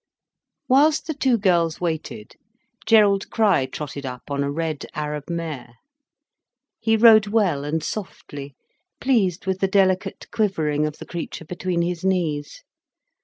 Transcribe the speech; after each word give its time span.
Whilst 0.67 1.05
the 1.05 1.13
two 1.13 1.37
girls 1.37 1.79
waited, 1.79 2.35
Gerald 2.87 3.29
Crich 3.29 3.69
trotted 3.71 4.03
up 4.03 4.31
on 4.31 4.43
a 4.43 4.49
red 4.49 4.87
Arab 4.95 5.29
mare. 5.29 5.75
He 6.79 6.97
rode 6.97 7.27
well 7.27 7.63
and 7.63 7.83
softly, 7.83 8.55
pleased 8.99 9.45
with 9.45 9.59
the 9.59 9.67
delicate 9.67 10.25
quivering 10.31 10.87
of 10.87 10.97
the 10.97 11.05
creature 11.05 11.45
between 11.45 11.83
his 11.83 12.03
knees. 12.03 12.63